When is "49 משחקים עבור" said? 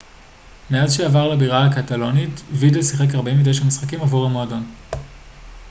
3.15-4.25